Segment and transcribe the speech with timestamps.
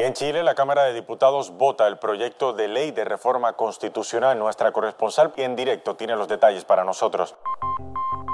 [0.00, 4.38] En Chile, la Cámara de Diputados vota el proyecto de ley de reforma constitucional.
[4.38, 7.34] Nuestra corresponsal en directo tiene los detalles para nosotros.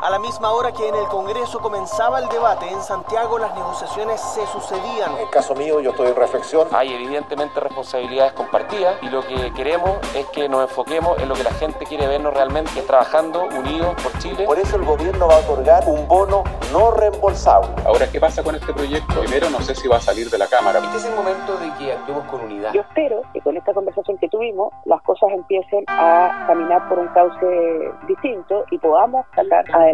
[0.03, 4.21] A la misma hora que en el Congreso comenzaba el debate, en Santiago las negociaciones
[4.21, 5.13] se sucedían.
[5.13, 6.69] En el caso mío, yo estoy en reflexión.
[6.73, 11.45] Hay evidentemente responsabilidades compartidas y lo que queremos es que nos enfoquemos en lo que
[11.45, 14.45] la gente quiere vernos realmente, trabajando unidos por Chile.
[14.45, 17.71] Por eso el gobierno va a otorgar un bono no reembolsable.
[17.87, 19.21] Ahora, ¿qué pasa con este proyecto?
[19.21, 20.81] Primero, no sé si va a salir de la Cámara.
[20.81, 22.73] Este es el momento de que actuemos con unidad.
[22.75, 27.09] Yo espero que con esta conversación que tuvimos, las cosas empiecen a caminar por un
[27.09, 29.94] cauce distinto y podamos sacar adelante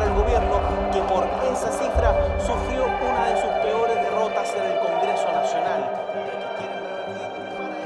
[0.00, 0.60] Para el gobierno
[0.92, 5.90] que por esa cifra sufrió una de sus peores derrotas en el Congreso Nacional.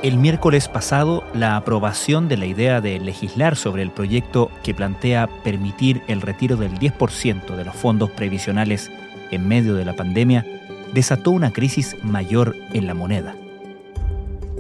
[0.00, 5.28] El miércoles pasado, la aprobación de la idea de legislar sobre el proyecto que plantea
[5.42, 8.92] permitir el retiro del 10% de los fondos previsionales
[9.32, 10.46] en medio de la pandemia
[10.92, 13.34] desató una crisis mayor en la moneda.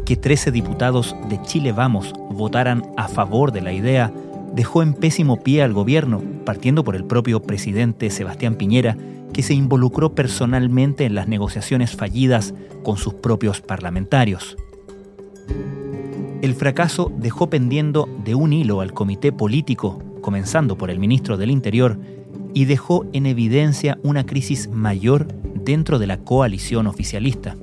[0.04, 4.10] Que 13 diputados de Chile Vamos votaran a favor de la idea
[4.54, 8.96] dejó en pésimo pie al gobierno, partiendo por el propio presidente Sebastián Piñera,
[9.32, 12.54] que se involucró personalmente en las negociaciones fallidas
[12.84, 14.56] con sus propios parlamentarios.
[16.40, 21.50] El fracaso dejó pendiendo de un hilo al comité político, comenzando por el ministro del
[21.50, 21.98] Interior,
[22.52, 25.26] y dejó en evidencia una crisis mayor
[25.64, 27.56] dentro de la coalición oficialista.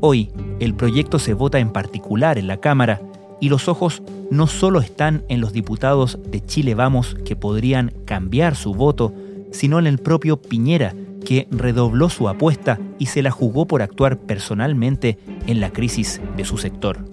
[0.00, 3.00] Hoy, el proyecto se vota en particular en la Cámara
[3.42, 8.54] y los ojos no solo están en los diputados de Chile Vamos que podrían cambiar
[8.54, 9.12] su voto,
[9.50, 10.94] sino en el propio Piñera,
[11.26, 16.44] que redobló su apuesta y se la jugó por actuar personalmente en la crisis de
[16.44, 17.04] su sector.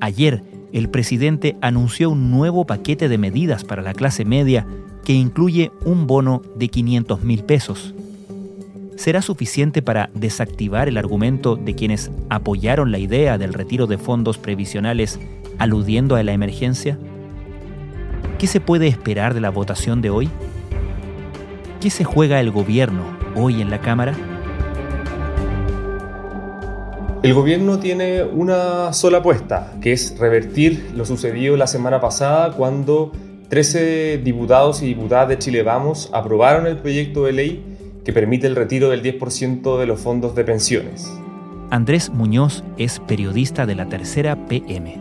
[0.00, 4.66] Ayer, el presidente anunció un nuevo paquete de medidas para la clase media
[5.04, 7.94] que incluye un bono de 500 mil pesos
[8.98, 14.38] será suficiente para desactivar el argumento de quienes apoyaron la idea del retiro de fondos
[14.38, 15.20] previsionales
[15.56, 16.98] aludiendo a la emergencia?
[18.38, 20.28] ¿Qué se puede esperar de la votación de hoy?
[21.80, 23.04] ¿Qué se juega el gobierno
[23.36, 24.14] hoy en la Cámara?
[27.22, 33.12] El gobierno tiene una sola apuesta, que es revertir lo sucedido la semana pasada cuando
[33.48, 37.77] 13 diputados y diputadas de Chile Vamos aprobaron el proyecto de ley
[38.08, 41.12] que permite el retiro del 10% de los fondos de pensiones.
[41.68, 44.96] Andrés Muñoz es periodista de la tercera PM.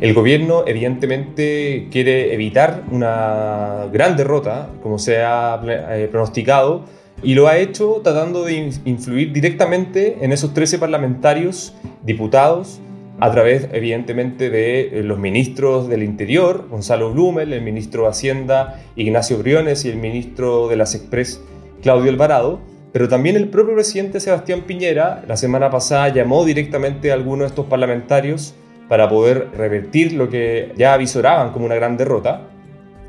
[0.00, 6.86] El gobierno evidentemente quiere evitar una gran derrota, como se ha eh, pronosticado,
[7.22, 11.74] y lo ha hecho tratando de influir directamente en esos 13 parlamentarios,
[12.04, 12.80] diputados,
[13.20, 18.80] a través evidentemente de eh, los ministros del Interior, Gonzalo Blumel, el ministro de Hacienda,
[18.96, 21.42] Ignacio Briones y el ministro de las Express,
[21.84, 22.60] Claudio Alvarado,
[22.94, 27.46] pero también el propio presidente Sebastián Piñera la semana pasada llamó directamente a algunos de
[27.48, 28.54] estos parlamentarios
[28.88, 32.48] para poder revertir lo que ya avisoraban como una gran derrota.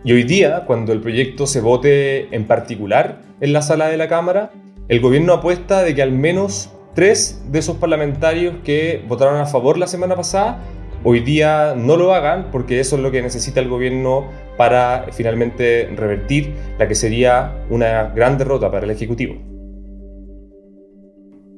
[0.03, 4.09] Y hoy día, cuando el proyecto se vote en particular en la sala de la
[4.09, 4.51] Cámara,
[4.89, 9.77] el gobierno apuesta de que al menos tres de esos parlamentarios que votaron a favor
[9.77, 10.59] la semana pasada
[11.05, 15.87] hoy día no lo hagan porque eso es lo que necesita el gobierno para finalmente
[15.95, 19.35] revertir la que sería una gran derrota para el Ejecutivo.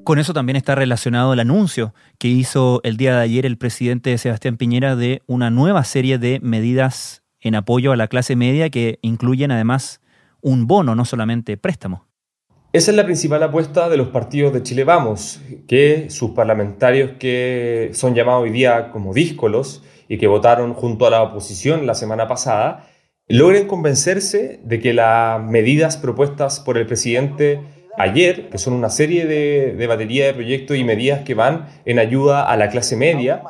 [0.04, 4.18] Con eso también está relacionado el anuncio que hizo el día de ayer el presidente
[4.18, 9.00] Sebastián Piñera de una nueva serie de medidas en apoyo a la clase media que
[9.02, 10.02] incluyen además
[10.42, 12.07] un bono, no solamente préstamo.
[12.78, 17.90] Esa es la principal apuesta de los partidos de Chile Vamos, que sus parlamentarios que
[17.94, 22.28] son llamados hoy día como díscolos y que votaron junto a la oposición la semana
[22.28, 22.88] pasada,
[23.28, 27.64] logren convencerse de que las medidas propuestas por el presidente
[27.98, 31.98] ayer, que son una serie de, de batería de proyectos y medidas que van en
[31.98, 33.42] ayuda a la clase media,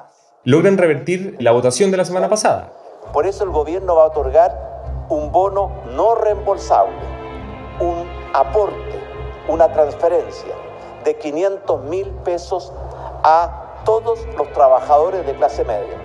[0.46, 2.72] logran revertir la votación de la semana pasada.
[3.12, 6.96] Por eso el gobierno va a otorgar un bono no reembolsable,
[7.82, 9.07] un aporte,
[9.48, 10.54] una transferencia
[11.04, 12.72] de 500 mil pesos
[13.24, 15.96] a todos los trabajadores de clase media.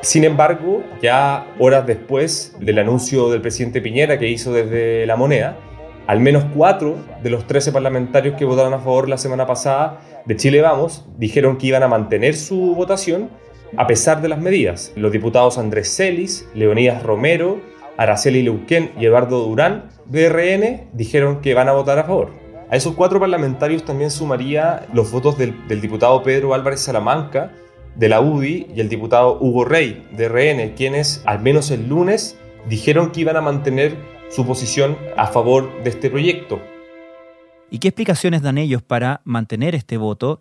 [0.00, 5.56] Sin embargo, ya horas después del anuncio del presidente Piñera que hizo desde la moneda,
[6.06, 10.36] al menos cuatro de los 13 parlamentarios que votaron a favor la semana pasada de
[10.36, 13.30] Chile Vamos dijeron que iban a mantener su votación
[13.76, 14.92] a pesar de las medidas.
[14.96, 17.60] Los diputados Andrés Celis, Leonidas Romero,
[17.96, 22.30] Araceli Leuquén y Eduardo Durán de RN dijeron que van a votar a favor.
[22.70, 27.52] A esos cuatro parlamentarios también sumaría los votos del, del diputado Pedro Álvarez Salamanca,
[27.96, 32.38] de la UDI, y el diputado Hugo Rey, de RN, quienes, al menos el lunes,
[32.68, 33.96] dijeron que iban a mantener
[34.30, 36.60] su posición a favor de este proyecto.
[37.70, 40.40] ¿Y qué explicaciones dan ellos para mantener este voto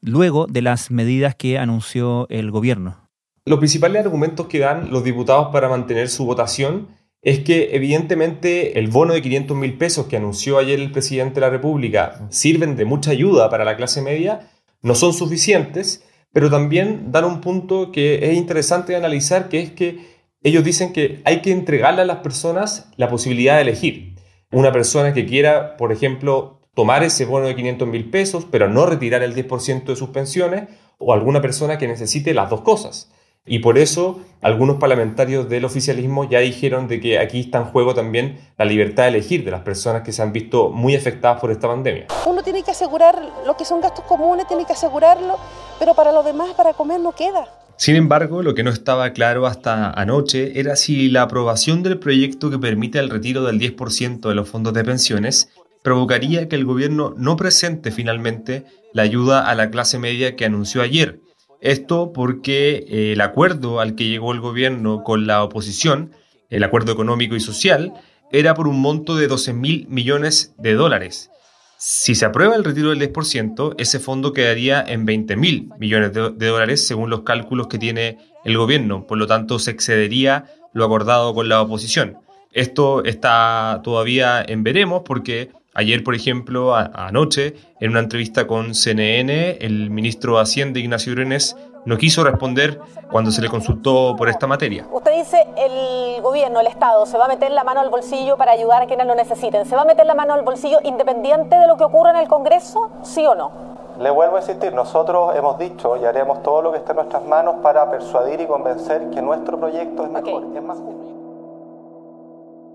[0.00, 3.01] luego de las medidas que anunció el gobierno?
[3.44, 8.86] Los principales argumentos que dan los diputados para mantener su votación es que evidentemente el
[8.86, 12.84] bono de 500 mil pesos que anunció ayer el presidente de la República sirven de
[12.84, 14.48] mucha ayuda para la clase media,
[14.80, 19.72] no son suficientes, pero también dan un punto que es interesante de analizar, que es
[19.72, 19.98] que
[20.44, 24.14] ellos dicen que hay que entregarle a las personas la posibilidad de elegir.
[24.52, 28.86] Una persona que quiera, por ejemplo, tomar ese bono de 500 mil pesos, pero no
[28.86, 30.68] retirar el 10% de sus pensiones,
[30.98, 33.10] o alguna persona que necesite las dos cosas.
[33.44, 37.92] Y por eso algunos parlamentarios del oficialismo ya dijeron de que aquí está en juego
[37.92, 41.50] también la libertad de elegir de las personas que se han visto muy afectadas por
[41.50, 42.06] esta pandemia.
[42.24, 45.38] Uno tiene que asegurar lo que son gastos comunes, tiene que asegurarlo,
[45.80, 47.48] pero para los demás, para comer no queda.
[47.76, 52.48] Sin embargo, lo que no estaba claro hasta anoche era si la aprobación del proyecto
[52.48, 55.48] que permite el retiro del 10% de los fondos de pensiones
[55.82, 60.80] provocaría que el gobierno no presente finalmente la ayuda a la clase media que anunció
[60.80, 61.18] ayer
[61.62, 66.10] esto porque eh, el acuerdo al que llegó el gobierno con la oposición,
[66.50, 67.94] el acuerdo económico y social,
[68.32, 71.30] era por un monto de 12 mil millones de dólares.
[71.78, 76.30] Si se aprueba el retiro del 10%, ese fondo quedaría en 20 mil millones de,
[76.30, 79.06] de dólares según los cálculos que tiene el gobierno.
[79.06, 82.18] Por lo tanto, se excedería lo acordado con la oposición.
[82.52, 89.56] Esto está todavía en veremos porque Ayer, por ejemplo, anoche, en una entrevista con CNN,
[89.62, 92.78] el ministro de Hacienda, Ignacio Brenes, no quiso responder
[93.10, 94.86] cuando se le consultó por esta materia.
[94.92, 98.52] Usted dice el gobierno, el Estado, se va a meter la mano al bolsillo para
[98.52, 99.64] ayudar a quienes lo necesiten.
[99.64, 102.28] ¿Se va a meter la mano al bolsillo independiente de lo que ocurra en el
[102.28, 102.90] Congreso?
[103.02, 103.50] ¿Sí o no?
[103.98, 107.24] Le vuelvo a insistir, nosotros hemos dicho y haremos todo lo que esté en nuestras
[107.24, 111.01] manos para persuadir y convencer que nuestro proyecto es mejor, es más justo.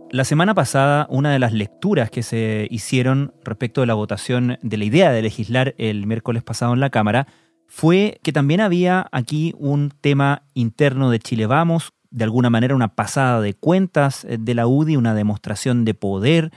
[0.10, 4.78] La semana pasada, una de las lecturas que se hicieron respecto de la votación de
[4.78, 7.28] la idea de legislar el miércoles pasado en la Cámara
[7.68, 12.96] fue que también había aquí un tema interno de Chile Vamos, de alguna manera una
[12.96, 16.52] pasada de cuentas eh, de la UDI, una demostración de poder.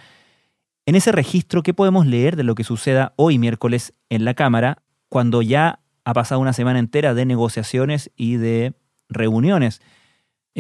[0.87, 4.85] En ese registro, ¿qué podemos leer de lo que suceda hoy miércoles en la Cámara,
[5.09, 8.75] cuando ya ha pasado una semana entera de negociaciones y de
[9.09, 9.83] reuniones?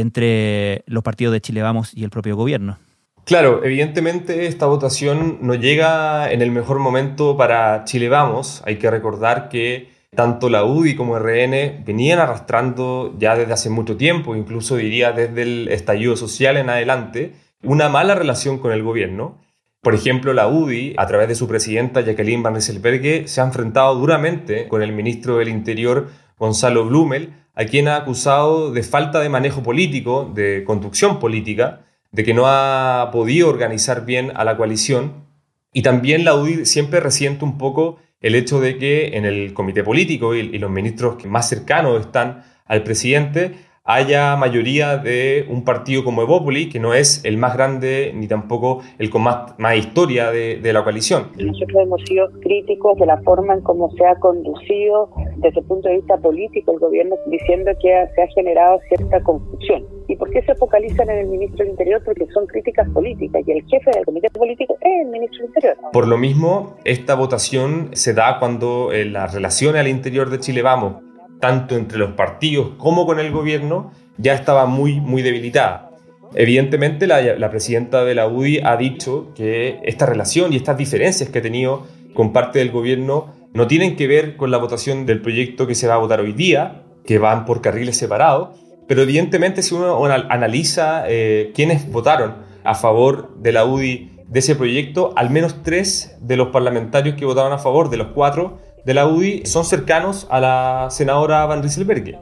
[0.00, 2.78] Entre los partidos de Chile Vamos y el propio gobierno.
[3.24, 8.62] Claro, evidentemente esta votación no llega en el mejor momento para Chile Vamos.
[8.66, 13.96] Hay que recordar que tanto la UDI como RN venían arrastrando ya desde hace mucho
[13.96, 19.38] tiempo, incluso diría desde el estallido social en adelante, una mala relación con el gobierno.
[19.82, 23.94] Por ejemplo, la UDI, a través de su presidenta Jacqueline Van Rieselberghe, se ha enfrentado
[23.94, 26.08] duramente con el ministro del Interior
[26.40, 31.82] Gonzalo Blumel, a quien ha acusado de falta de manejo político, de conducción política,
[32.12, 35.26] de que no ha podido organizar bien a la coalición.
[35.74, 39.84] Y también la UDI siempre resiente un poco el hecho de que en el comité
[39.84, 43.54] político y, los ministros que más cercanos están al presidente
[43.94, 48.82] haya mayoría de un partido como Evópoli, que no es el más grande ni tampoco
[48.98, 51.28] el con más, más historia de, de, la coalición.
[51.36, 55.88] Nosotros hemos sido críticos de la forma en cómo se ha conducido desde el punto
[55.88, 59.84] de vista político el gobierno, diciendo que se ha generado cierta confusión.
[60.08, 62.02] ¿Y por qué se focalizan en el ministro del Interior?
[62.04, 65.76] Porque son críticas políticas y el jefe del comité político es el ministro del Interior.
[65.92, 71.09] Por lo mismo, esta votación se da cuando las relaciones al interior de Chile Vamos
[71.40, 75.90] tanto entre los partidos como con el gobierno, ya estaba muy, muy debilitada.
[76.34, 81.28] Evidentemente, la, la, presidenta de la UDI ha dicho que esta relación y estas diferencias
[81.28, 85.20] que ha tenido con parte del gobierno no tienen que ver con la votación del
[85.20, 88.50] proyecto que se va a votar hoy día, que van por carriles separados,
[88.86, 94.54] pero evidentemente si uno analiza eh, quiénes votaron a favor de la UDI de ese
[94.54, 98.94] proyecto, al menos tres de los parlamentarios que votaban a favor, de los cuatro de
[98.94, 102.18] la UDI, son cercanos a la senadora Van Rieselberghe.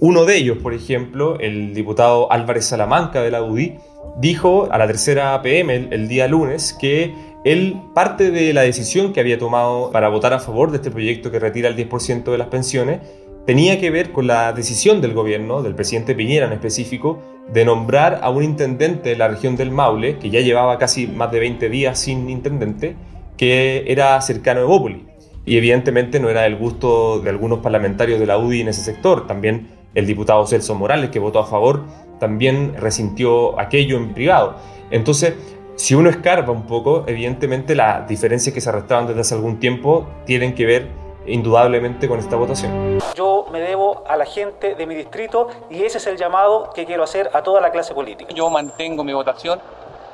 [0.00, 3.78] Uno de ellos, por ejemplo, el diputado Álvarez Salamanca de la UDI,
[4.18, 7.14] dijo a la tercera PM el, día lunes que
[7.44, 11.30] él parte de la decisión que había tomado para votar a favor de este proyecto
[11.30, 13.00] que retira el 10% de las pensiones
[13.46, 17.20] tenía que ver con la decisión del gobierno, del presidente Piñera en específico,
[17.52, 21.30] de nombrar a un intendente de la región del Maule, que ya llevaba casi más
[21.32, 22.96] de 20 días sin intendente,
[23.36, 25.06] que era cercano a Evópoli.
[25.44, 29.26] Y evidentemente no era del gusto de algunos parlamentarios de la UDI en ese sector.
[29.26, 31.84] También el diputado Celso Morales, que votó a favor,
[32.20, 34.54] también resintió aquello en privado.
[34.90, 35.34] Entonces,
[35.74, 40.06] si uno escarba un poco, evidentemente las diferencias que se arrastraban desde hace algún tiempo
[40.24, 40.88] tienen que ver
[41.26, 42.98] indudablemente con esta votación.
[43.14, 46.84] Yo me debo a la gente de mi distrito y ese es el llamado que
[46.84, 48.32] quiero hacer a toda la clase política.
[48.34, 49.60] Yo mantengo mi votación.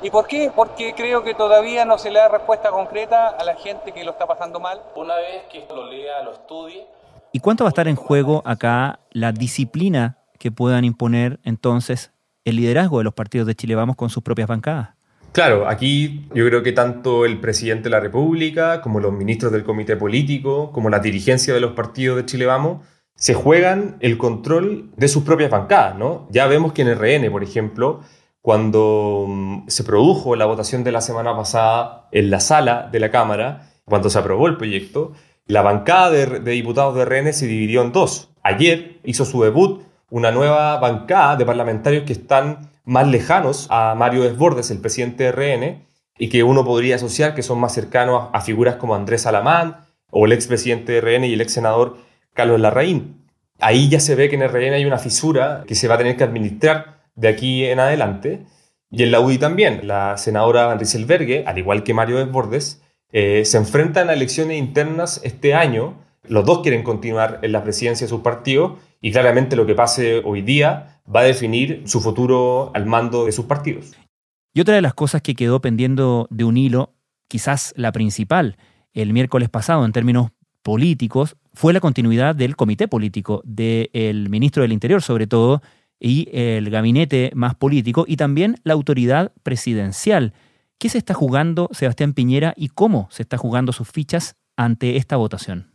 [0.00, 0.52] ¿Y por qué?
[0.54, 4.12] Porque creo que todavía no se le da respuesta concreta a la gente que lo
[4.12, 4.80] está pasando mal.
[4.94, 6.86] Una vez que lo lea, lo estudie.
[7.32, 12.12] ¿Y cuánto va a estar en juego acá la disciplina que puedan imponer entonces
[12.44, 14.90] el liderazgo de los partidos de Chile Vamos con sus propias bancadas?
[15.32, 19.64] Claro, aquí yo creo que tanto el presidente de la República, como los ministros del
[19.64, 22.86] comité político, como la dirigencia de los partidos de Chile Vamos,
[23.16, 26.28] se juegan el control de sus propias bancadas, ¿no?
[26.30, 28.00] Ya vemos que en RN, por ejemplo,
[28.48, 33.10] cuando mm, se produjo la votación de la semana pasada en la sala de la
[33.10, 35.12] Cámara, cuando se aprobó el proyecto,
[35.44, 38.30] la bancada de, de diputados de RN se dividió en dos.
[38.42, 44.22] Ayer hizo su debut una nueva bancada de parlamentarios que están más lejanos a Mario
[44.22, 45.84] Desbordes, el presidente de RN,
[46.16, 50.24] y que uno podría asociar que son más cercanos a figuras como Andrés Alamán o
[50.24, 51.98] el expresidente de RN y el ex senador
[52.32, 53.26] Carlos Larraín.
[53.60, 56.16] Ahí ya se ve que en RN hay una fisura que se va a tener
[56.16, 58.46] que administrar de aquí en adelante.
[58.90, 62.82] Y en la UDI también, la senadora Van al igual que Mario Desbordes,
[63.12, 65.96] eh, se enfrentan a elecciones internas este año.
[66.26, 70.22] Los dos quieren continuar en la presidencia de sus partidos y claramente lo que pase
[70.24, 73.92] hoy día va a definir su futuro al mando de sus partidos.
[74.54, 76.94] Y otra de las cosas que quedó pendiendo de un hilo,
[77.28, 78.56] quizás la principal,
[78.92, 80.30] el miércoles pasado en términos
[80.62, 85.62] políticos, fue la continuidad del comité político, del ministro del Interior sobre todo,
[86.00, 90.32] y el gabinete más político, y también la autoridad presidencial.
[90.78, 95.16] ¿Qué se está jugando Sebastián Piñera y cómo se está jugando sus fichas ante esta
[95.16, 95.72] votación?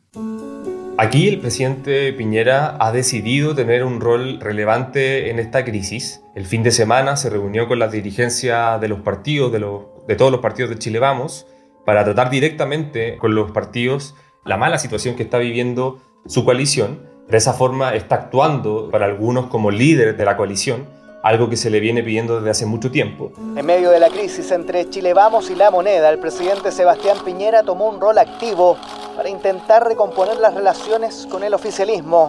[0.98, 6.22] Aquí el presidente Piñera ha decidido tener un rol relevante en esta crisis.
[6.36, 9.60] El fin de semana se reunió con la dirigencia de los partidos, de,
[10.08, 11.48] de todos los partidos de Chile Vamos,
[11.86, 14.16] para tratar directamente con los partidos
[14.46, 17.02] la mala situación que está viviendo su coalición.
[17.28, 20.86] De esa forma está actuando para algunos como líder de la coalición
[21.24, 23.32] algo que se le viene pidiendo desde hace mucho tiempo.
[23.56, 27.64] En medio de la crisis entre Chile Vamos y la moneda, el presidente Sebastián Piñera
[27.64, 28.78] tomó un rol activo
[29.16, 32.28] para intentar recomponer las relaciones con el oficialismo.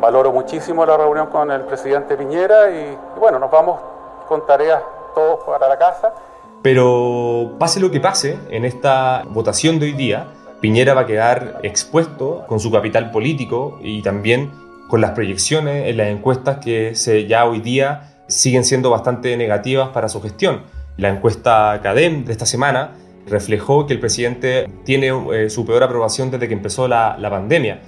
[0.00, 3.78] Valoro muchísimo la reunión con el presidente Piñera y, bueno, nos vamos
[4.26, 4.82] con tareas
[5.14, 6.14] todos para la casa.
[6.62, 10.28] Pero pase lo que pase en esta votación de hoy día,
[10.60, 14.50] Piñera va a quedar expuesto con su capital político y también
[14.88, 19.88] con las proyecciones en las encuestas que se ya hoy día siguen siendo bastante negativas
[19.88, 20.62] para su gestión.
[20.98, 22.92] La encuesta CADEM de esta semana
[23.26, 27.80] reflejó que el presidente tiene eh, su peor aprobación desde que empezó la, la pandemia.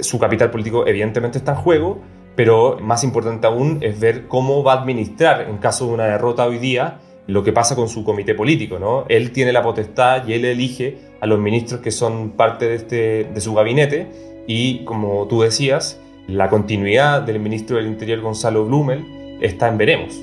[0.00, 2.00] Su capital político evidentemente está en juego,
[2.36, 6.44] pero más importante aún es ver cómo va a administrar en caso de una derrota
[6.46, 8.78] hoy día lo que pasa con su comité político.
[8.78, 9.04] ¿no?
[9.08, 13.24] Él tiene la potestad y él elige a los ministros que son parte de, este,
[13.24, 19.38] de su gabinete y, como tú decías, la continuidad del ministro del Interior Gonzalo Blumel
[19.40, 20.14] está en veremos.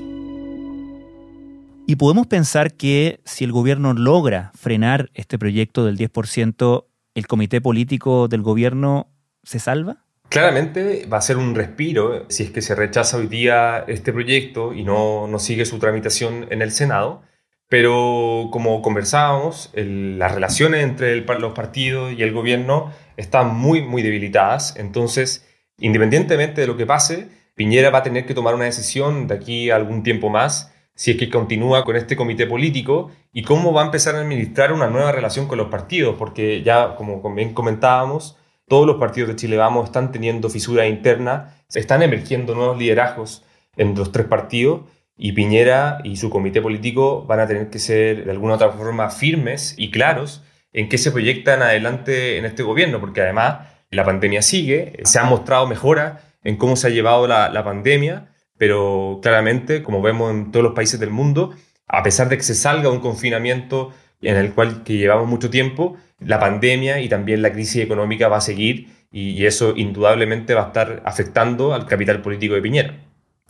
[1.89, 6.85] Y podemos pensar que si el gobierno logra frenar este proyecto del 10%,
[7.15, 9.07] ¿el comité político del gobierno
[9.43, 10.03] se salva?
[10.29, 14.73] Claramente va a ser un respiro si es que se rechaza hoy día este proyecto
[14.73, 17.21] y no, no sigue su tramitación en el Senado,
[17.69, 24.75] pero como conversábamos, las relaciones entre los partidos y el gobierno están muy, muy debilitadas,
[24.77, 25.45] entonces,
[25.77, 29.69] independientemente de lo que pase, Piñera va a tener que tomar una decisión de aquí
[29.71, 33.83] a algún tiempo más si es que continúa con este comité político y cómo va
[33.83, 38.35] a empezar a administrar una nueva relación con los partidos, porque ya, como bien comentábamos,
[38.67, 43.43] todos los partidos de Chile Vamos están teniendo fisura interna, están emergiendo nuevos liderazgos
[43.75, 44.81] en los tres partidos
[45.17, 49.09] y Piñera y su comité político van a tener que ser de alguna otra forma
[49.09, 50.43] firmes y claros
[50.73, 55.27] en qué se proyectan adelante en este gobierno, porque además la pandemia sigue, se han
[55.27, 60.63] mostrado mejoras en cómo se ha llevado la, pandemia, pero claramente, como vemos en todos
[60.63, 61.53] los países del mundo,
[61.87, 65.97] a pesar de que se salga un confinamiento en el cual que llevamos mucho tiempo,
[66.19, 70.67] la pandemia y también la crisis económica va a seguir y, eso indudablemente va a
[70.67, 73.06] estar afectando al capital político de Piñera.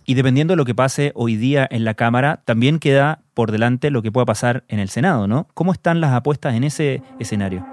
[0.09, 3.91] Y dependiendo de lo que pase hoy día en la Cámara, también queda por delante
[3.91, 5.49] lo que pueda pasar en el Senado, ¿no?
[5.53, 7.65] ¿Cómo están las apuestas en ese escenario?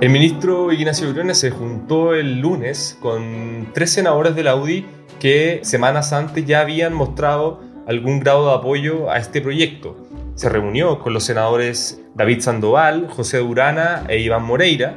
[0.00, 4.86] El ministro Ignacio Briones se juntó el lunes con tres senadores de la UDI
[5.18, 9.96] que semanas antes ya habían mostrado algún grado de apoyo a este proyecto.
[10.36, 14.94] Se reunió con los senadores David Sandoval, José Durana e Iván Moreira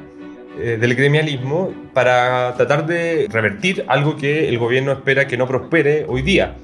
[0.59, 6.05] eh, del gremialismo para tratar de revertir algo que el gobierno espera que no prospere
[6.07, 6.55] hoy día.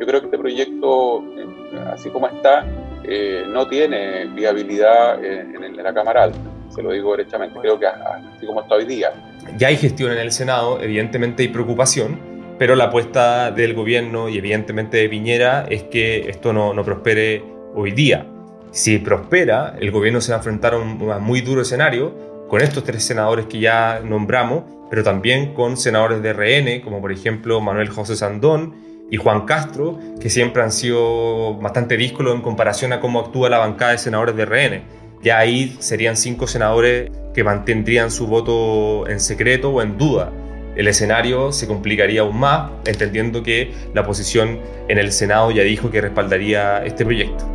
[0.00, 1.46] Yo creo que este proyecto, eh,
[1.92, 2.66] así como está,
[3.04, 6.38] eh, no tiene viabilidad en, la Cámara Alta,
[6.74, 9.12] se lo digo derechamente, creo que así como está hoy día.
[9.56, 12.18] Ya hay gestión en el Senado, evidentemente hay preocupación,
[12.58, 17.44] pero la apuesta del gobierno y evidentemente de Piñera es que esto no, no prospere
[17.74, 18.26] hoy día.
[18.70, 22.84] Si prospera, el gobierno se va a enfrentar a un, muy duro escenario con estos
[22.84, 27.88] tres senadores que ya nombramos, pero también con senadores de RN, como por ejemplo Manuel
[27.88, 28.76] José Sandón
[29.10, 33.58] y Juan Castro, que siempre han sido bastante díscolos en comparación a cómo actúa la
[33.58, 34.84] bancada de senadores de RN.
[35.20, 40.30] Ya ahí serían cinco senadores que mantendrían su voto en secreto o en duda
[40.76, 45.90] el escenario se complicaría aún más, entendiendo que la oposición en el Senado ya dijo
[45.90, 47.53] que respaldaría este proyecto.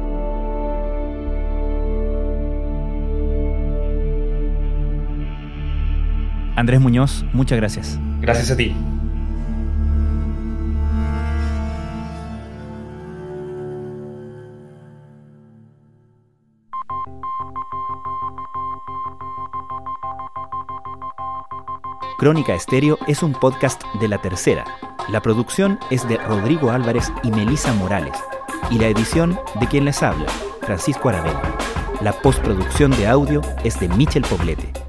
[6.60, 7.98] Andrés Muñoz, muchas gracias.
[8.20, 8.76] Gracias a ti.
[22.18, 24.66] Crónica Estéreo es un podcast de La Tercera.
[25.08, 28.18] La producción es de Rodrigo Álvarez y Melisa Morales.
[28.70, 30.28] Y la edición de quien les habla,
[30.64, 31.42] Francisco Aravena.
[32.02, 34.89] La postproducción de audio es de Michel Poblete.